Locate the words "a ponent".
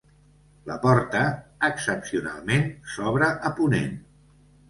3.51-3.93